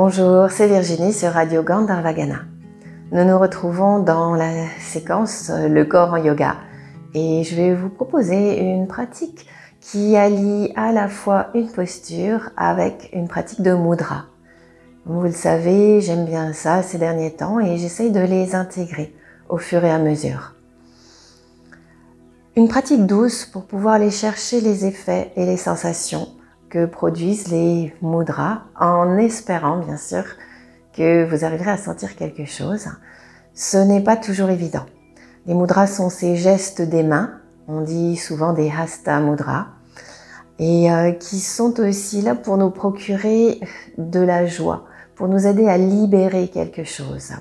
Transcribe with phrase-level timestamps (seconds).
[0.00, 2.42] Bonjour, c'est Virginie sur Radio Gandharvagana.
[3.10, 6.54] Nous nous retrouvons dans la séquence Le corps en yoga
[7.14, 9.48] et je vais vous proposer une pratique
[9.80, 14.26] qui allie à la fois une posture avec une pratique de mudra.
[15.04, 19.12] Vous le savez, j'aime bien ça ces derniers temps et j'essaye de les intégrer
[19.48, 20.54] au fur et à mesure.
[22.54, 26.28] Une pratique douce pour pouvoir aller chercher les effets et les sensations
[26.70, 30.24] que produisent les mudras en espérant bien sûr
[30.92, 32.88] que vous arriverez à sentir quelque chose.
[33.54, 34.86] Ce n'est pas toujours évident.
[35.46, 39.68] Les mudras sont ces gestes des mains, on dit souvent des hasta mudras,
[40.58, 43.60] et euh, qui sont aussi là pour nous procurer
[43.96, 47.32] de la joie, pour nous aider à libérer quelque chose,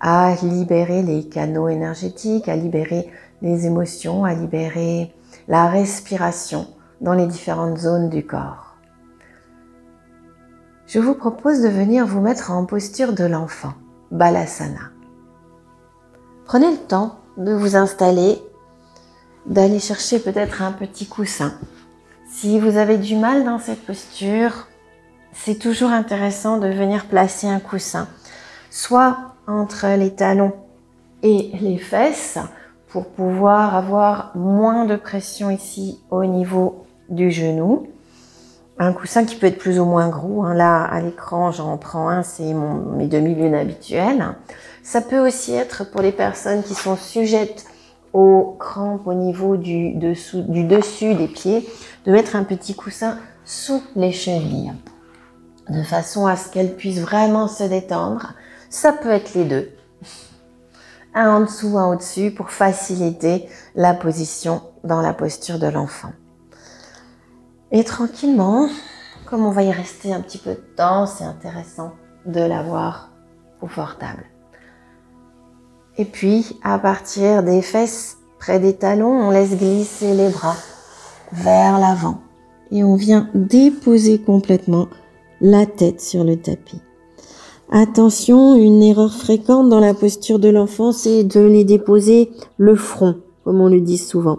[0.00, 3.10] à libérer les canaux énergétiques, à libérer
[3.42, 5.12] les émotions, à libérer
[5.48, 6.68] la respiration
[7.02, 8.76] dans les différentes zones du corps.
[10.86, 13.74] Je vous propose de venir vous mettre en posture de l'enfant,
[14.10, 14.90] Balasana.
[16.44, 18.38] Prenez le temps de vous installer,
[19.46, 21.54] d'aller chercher peut-être un petit coussin.
[22.30, 24.68] Si vous avez du mal dans cette posture,
[25.32, 28.06] c'est toujours intéressant de venir placer un coussin,
[28.70, 30.52] soit entre les talons
[31.22, 32.38] et les fesses,
[32.88, 37.88] pour pouvoir avoir moins de pression ici au niveau du genou.
[38.78, 40.44] Un coussin qui peut être plus ou moins gros.
[40.44, 40.54] Hein.
[40.54, 44.24] Là, à l'écran, j'en prends un, c'est mes demi-lunes habituelles.
[44.82, 47.66] Ça peut aussi être pour les personnes qui sont sujettes
[48.12, 51.68] aux crampes au niveau du, du dessus des pieds,
[52.04, 54.72] de mettre un petit coussin sous les chevilles,
[55.68, 58.34] de façon à ce qu'elles puissent vraiment se détendre.
[58.68, 59.70] Ça peut être les deux.
[61.14, 66.12] Un en dessous, un au-dessus pour faciliter la position dans la posture de l'enfant.
[67.72, 68.68] Et tranquillement,
[69.24, 71.92] comme on va y rester un petit peu de temps, c'est intéressant
[72.26, 73.10] de l'avoir
[73.60, 74.24] confortable.
[75.96, 80.56] Et puis, à partir des fesses près des talons, on laisse glisser les bras
[81.32, 82.18] vers l'avant
[82.70, 84.88] et on vient déposer complètement
[85.40, 86.82] la tête sur le tapis.
[87.70, 93.16] Attention, une erreur fréquente dans la posture de l'enfant, c'est de les déposer le front,
[93.44, 94.38] comme on le dit souvent.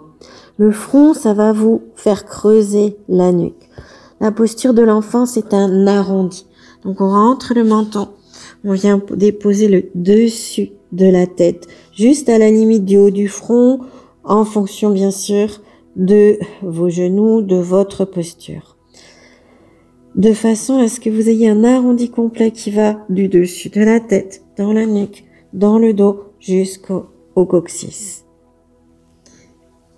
[0.56, 3.68] Le front, ça va vous faire creuser la nuque.
[4.20, 6.46] La posture de l'enfant, c'est un arrondi.
[6.84, 8.08] Donc on rentre le menton,
[8.64, 13.26] on vient déposer le dessus de la tête, juste à la limite du haut du
[13.26, 13.80] front,
[14.22, 15.60] en fonction bien sûr
[15.96, 18.76] de vos genoux, de votre posture.
[20.14, 23.80] De façon à ce que vous ayez un arrondi complet qui va du dessus de
[23.80, 28.23] la tête, dans la nuque, dans le dos, jusqu'au coccyx.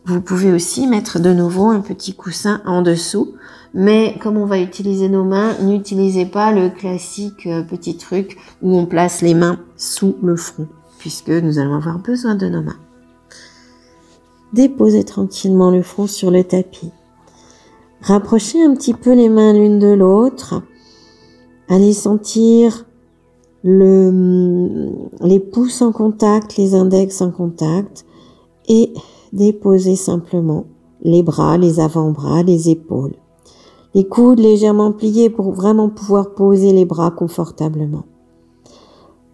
[0.06, 3.34] Vous pouvez aussi mettre de nouveau un petit coussin en dessous,
[3.74, 8.76] mais comme on va utiliser nos mains, n'utilisez pas le classique euh, petit truc où
[8.78, 10.68] on place les mains sous le front
[10.98, 12.78] puisque nous allons avoir besoin de nos mains.
[14.52, 16.90] Déposez tranquillement le front sur le tapis.
[18.00, 20.62] Rapprochez un petit peu les mains l'une de l'autre.
[21.68, 22.86] Allez sentir
[23.64, 24.90] le,
[25.20, 28.06] les pouces en contact, les index en contact
[28.68, 28.92] et
[29.36, 30.64] déposez simplement
[31.02, 33.14] les bras, les avant-bras, les épaules.
[33.94, 38.04] Les coudes légèrement pliés pour vraiment pouvoir poser les bras confortablement.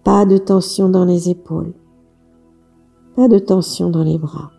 [0.05, 1.73] Pas de tension dans les épaules.
[3.17, 4.51] Pas de tension dans les bras.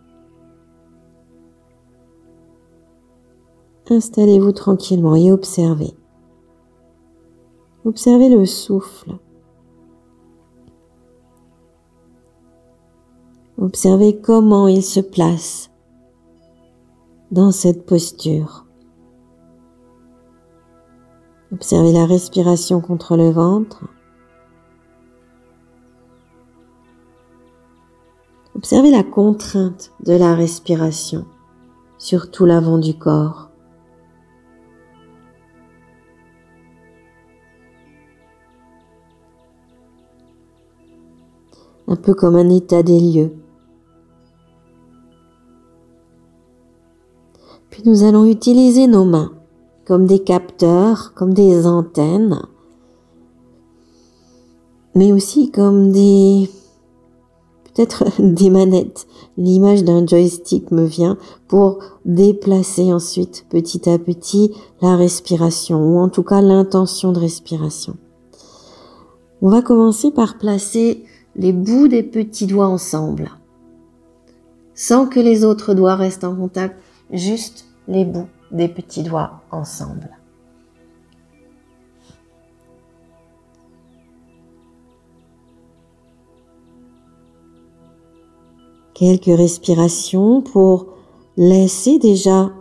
[3.88, 5.92] Installez-vous tranquillement et observez.
[7.84, 9.18] Observez le souffle.
[13.64, 15.70] Observez comment il se place
[17.30, 18.66] dans cette posture.
[21.50, 23.84] Observez la respiration contre le ventre.
[28.54, 31.24] Observez la contrainte de la respiration
[31.96, 33.48] sur tout l'avant du corps.
[41.88, 43.43] Un peu comme un état des lieux.
[47.84, 49.32] Nous allons utiliser nos mains
[49.84, 52.40] comme des capteurs, comme des antennes,
[54.94, 56.48] mais aussi comme des
[57.64, 59.06] peut-être des manettes.
[59.36, 66.08] L'image d'un joystick me vient pour déplacer ensuite petit à petit la respiration ou en
[66.08, 67.96] tout cas l'intention de respiration.
[69.42, 71.04] On va commencer par placer
[71.36, 73.30] les bouts des petits doigts ensemble
[74.74, 76.80] sans que les autres doigts restent en contact,
[77.12, 80.10] juste les bouts des petits doigts ensemble.
[88.94, 90.86] Quelques respirations pour
[91.36, 92.52] laisser déjà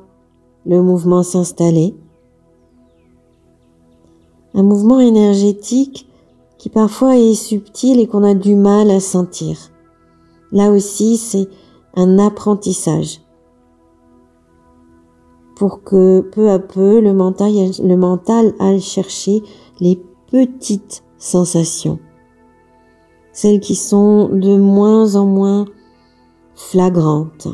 [0.65, 1.95] le mouvement s'installer.
[4.55, 6.09] Un mouvement énergétique
[6.57, 9.71] qui parfois est subtil et qu'on a du mal à sentir.
[10.51, 11.49] Là aussi, c'est
[11.95, 13.22] un apprentissage
[15.55, 19.43] pour que peu à peu le mental, le mental aille chercher
[19.79, 21.99] les petites sensations,
[23.31, 25.65] celles qui sont de moins en moins
[26.55, 27.47] flagrantes.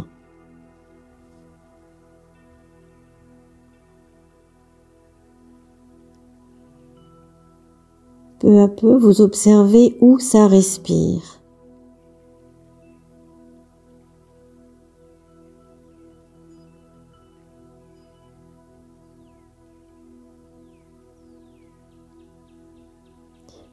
[8.39, 11.38] Peu à peu, vous observez où ça respire.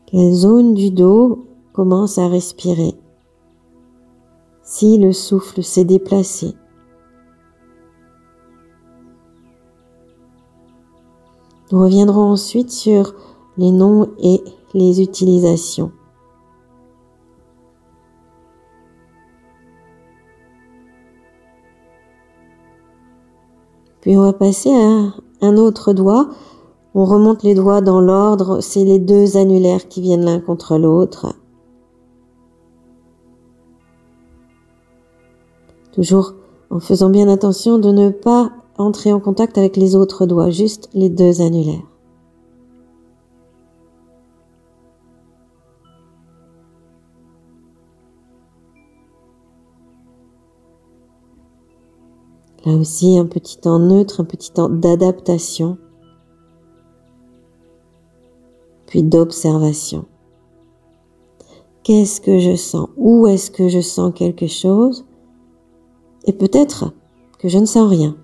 [0.07, 2.95] Quelle zone du dos commence à respirer
[4.63, 6.55] Si le souffle s'est déplacé.
[11.73, 13.17] Nous reviendrons ensuite sur
[13.57, 14.41] les noms et
[14.75, 15.91] les utilisations.
[24.03, 26.29] Puis on va passer à un autre doigt
[26.99, 31.35] on remonte les doigts dans l'ordre, c'est les deux annulaires qui viennent l'un contre l'autre.
[35.93, 36.33] Toujours
[36.71, 40.89] en faisant bien attention de ne pas entrer en contact avec les autres doigts, juste
[40.95, 41.85] les deux annulaires.
[52.65, 55.77] Là aussi, un petit temps neutre, un petit temps d'adaptation.
[58.87, 60.07] Puis d'observation.
[61.83, 62.89] Qu'est-ce que je sens?
[62.97, 65.07] Où est-ce que je sens quelque chose?
[66.25, 66.93] Et peut-être
[67.39, 68.17] que je ne sens rien.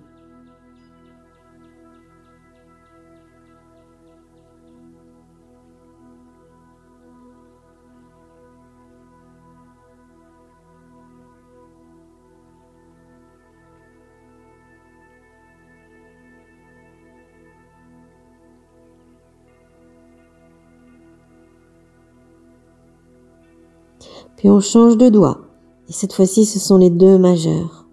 [24.43, 25.39] Puis on change de doigt.
[25.87, 27.85] Et cette fois-ci, ce sont les deux majeurs.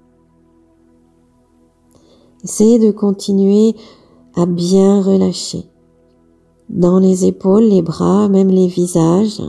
[2.42, 3.76] Essayez de continuer
[4.34, 5.70] à bien relâcher.
[6.68, 9.40] Dans les épaules, les bras, même les visages.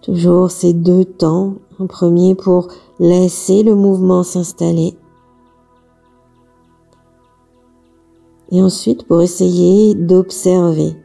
[0.00, 1.56] Toujours ces deux temps,
[1.86, 2.68] premier pour
[2.98, 4.96] laisser le mouvement s'installer.
[8.52, 10.96] Et ensuite pour essayer d'observer.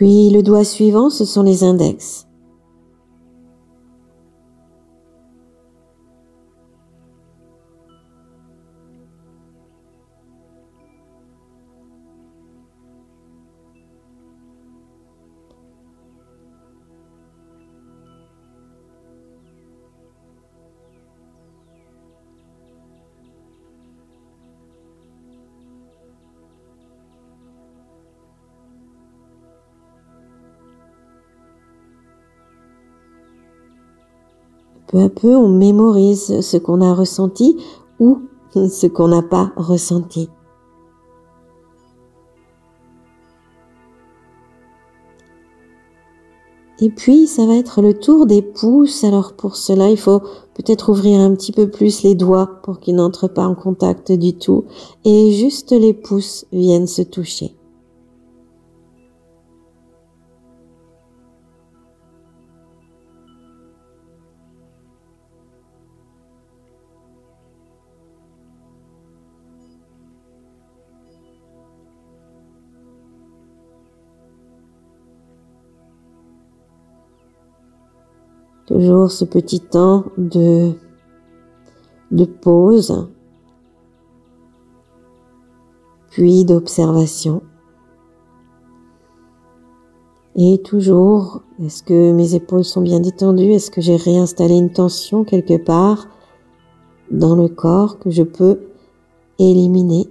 [0.00, 2.29] Puis le doigt suivant, ce sont les index.
[34.90, 37.56] Peu à peu, on mémorise ce qu'on a ressenti
[38.00, 38.22] ou
[38.54, 40.28] ce qu'on n'a pas ressenti.
[46.82, 49.04] Et puis, ça va être le tour des pouces.
[49.04, 50.20] Alors pour cela, il faut
[50.54, 54.32] peut-être ouvrir un petit peu plus les doigts pour qu'ils n'entrent pas en contact du
[54.32, 54.64] tout.
[55.04, 57.54] Et juste les pouces viennent se toucher.
[78.80, 80.72] Toujours ce petit temps de,
[82.12, 83.10] de pause,
[86.08, 87.42] puis d'observation.
[90.34, 93.52] Et toujours Est-ce que mes épaules sont bien détendues?
[93.52, 96.08] Est-ce que j'ai réinstallé une tension quelque part
[97.10, 98.60] dans le corps que je peux
[99.38, 100.08] éliminer?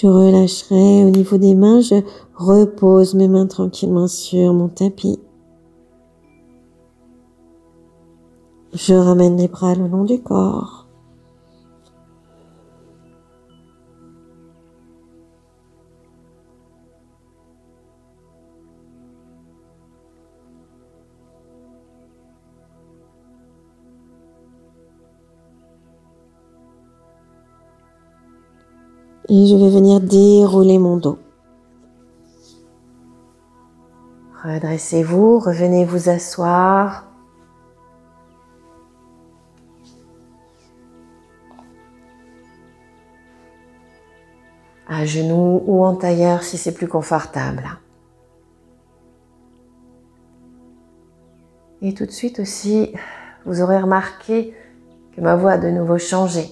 [0.00, 1.96] Je relâcherai au niveau des mains, je
[2.34, 5.18] repose mes mains tranquillement sur mon tapis.
[8.72, 10.79] Je ramène les bras le long du corps.
[29.32, 31.16] Et je vais venir dérouler mon dos.
[34.42, 37.06] Redressez-vous, revenez vous asseoir.
[44.88, 47.78] À genoux ou en tailleur si c'est plus confortable.
[51.82, 52.92] Et tout de suite aussi,
[53.46, 54.52] vous aurez remarqué
[55.14, 56.48] que ma voix a de nouveau changé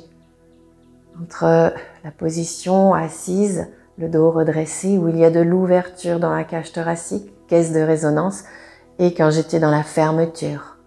[1.20, 1.74] entre
[2.08, 3.66] la position assise,
[3.98, 7.80] le dos redressé, où il y a de l'ouverture dans la cage thoracique, caisse de
[7.80, 8.44] résonance,
[8.98, 10.78] et quand j'étais dans la fermeture.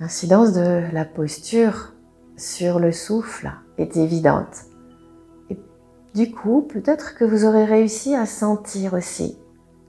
[0.00, 1.94] L'incidence de la posture
[2.36, 4.66] sur le souffle est évidente.
[5.48, 5.58] Et
[6.14, 9.38] du coup, peut-être que vous aurez réussi à sentir aussi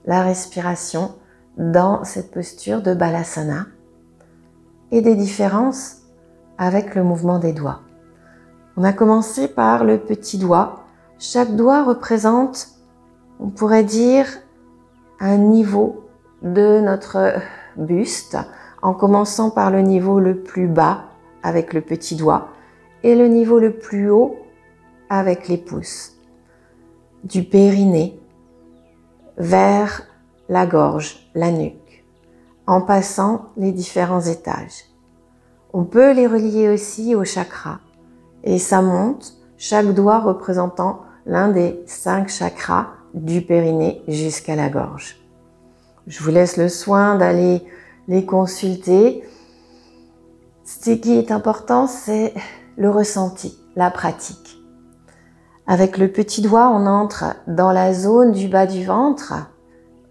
[0.06, 1.16] la respiration
[1.58, 3.66] dans cette posture de balasana
[4.90, 6.01] et des différences
[6.58, 7.80] avec le mouvement des doigts.
[8.76, 10.84] On a commencé par le petit doigt.
[11.18, 12.68] Chaque doigt représente,
[13.38, 14.26] on pourrait dire,
[15.20, 16.08] un niveau
[16.42, 17.34] de notre
[17.76, 18.38] buste,
[18.82, 21.04] en commençant par le niveau le plus bas
[21.42, 22.48] avec le petit doigt
[23.02, 24.36] et le niveau le plus haut
[25.08, 26.16] avec les pouces.
[27.24, 28.18] Du périnée
[29.36, 30.02] vers
[30.48, 32.04] la gorge, la nuque,
[32.66, 34.91] en passant les différents étages.
[35.74, 37.80] On peut les relier aussi au chakra
[38.44, 45.16] et ça monte, chaque doigt représentant l'un des cinq chakras du périnée jusqu'à la gorge.
[46.06, 47.64] Je vous laisse le soin d'aller
[48.06, 49.22] les consulter.
[50.64, 52.34] Ce qui est important, c'est
[52.76, 54.58] le ressenti, la pratique.
[55.66, 59.34] Avec le petit doigt, on entre dans la zone du bas du ventre,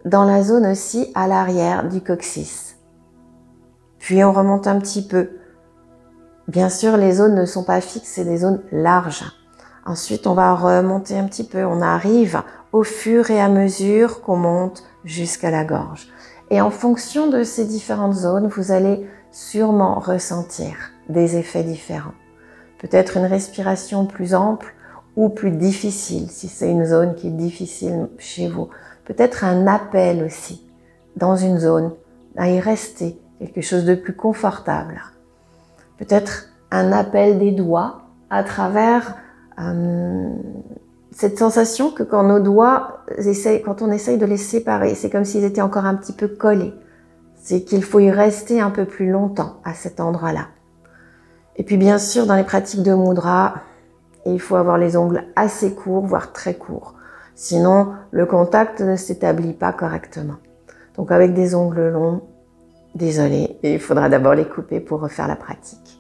[0.06, 2.78] dans la zone aussi à l'arrière du coccyx.
[4.00, 5.30] Puis on remonte un petit peu
[6.48, 9.26] Bien sûr, les zones ne sont pas fixes, c'est des zones larges.
[9.86, 11.64] Ensuite, on va remonter un petit peu.
[11.64, 16.08] On arrive au fur et à mesure qu'on monte jusqu'à la gorge.
[16.50, 20.76] Et en fonction de ces différentes zones, vous allez sûrement ressentir
[21.10, 22.14] des effets différents.
[22.80, 24.74] Peut-être une respiration plus ample
[25.16, 28.70] ou plus difficile, si c'est une zone qui est difficile chez vous.
[29.06, 30.68] Peut-être un appel aussi
[31.16, 31.92] dans une zone
[32.36, 35.02] à y rester, quelque chose de plus confortable
[36.02, 39.16] peut-être un appel des doigts à travers
[39.60, 40.34] euh,
[41.12, 43.06] cette sensation que quand nos doigts,
[43.64, 46.74] quand on essaye de les séparer, c'est comme s'ils étaient encore un petit peu collés.
[47.36, 50.48] C'est qu'il faut y rester un peu plus longtemps à cet endroit-là.
[51.58, 53.56] Et puis bien sûr, dans les pratiques de mudra,
[54.26, 56.96] il faut avoir les ongles assez courts, voire très courts.
[57.36, 60.38] Sinon, le contact ne s'établit pas correctement.
[60.96, 62.22] Donc avec des ongles longs,
[62.96, 65.91] désolé, il faudra d'abord les couper pour refaire la pratique.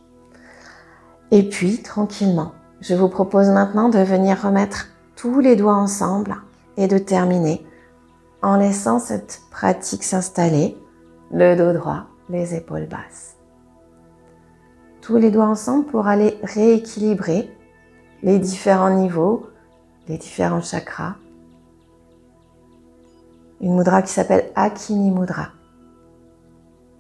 [1.32, 6.36] Et puis, tranquillement, je vous propose maintenant de venir remettre tous les doigts ensemble
[6.76, 7.66] et de terminer
[8.42, 10.78] en laissant cette pratique s'installer,
[11.32, 13.36] le dos droit, les épaules basses.
[15.02, 17.50] Tous les doigts ensemble pour aller rééquilibrer
[18.24, 19.48] les différents niveaux,
[20.08, 21.16] les différents chakras.
[23.62, 25.50] Une mudra qui s'appelle Akini Mudra.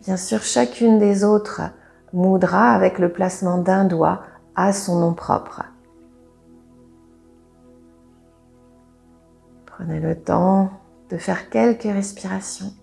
[0.05, 1.61] Bien sûr, chacune des autres
[2.13, 4.24] mudra avec le placement d'un doigt
[4.56, 5.63] à son nom propre.
[9.65, 10.70] Prenez le temps
[11.10, 12.74] de faire quelques respirations,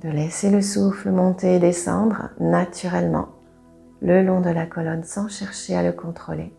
[0.00, 3.28] de laisser le souffle monter et descendre naturellement
[4.00, 6.52] le long de la colonne sans chercher à le contrôler,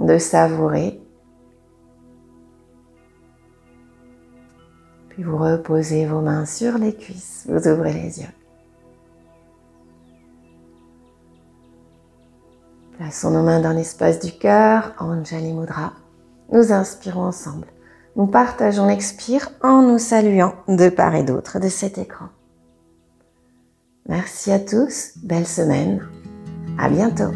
[0.00, 1.03] de savourer
[5.14, 8.28] Puis vous reposez vos mains sur les cuisses, vous ouvrez les yeux.
[12.98, 15.92] Plaçons nos mains dans l'espace du cœur, Anjali Mudra.
[16.52, 17.68] Nous inspirons ensemble.
[18.16, 22.26] Nous partageons l'expire en nous saluant de part et d'autre de cet écran.
[24.08, 26.04] Merci à tous, belle semaine,
[26.76, 27.32] à bientôt.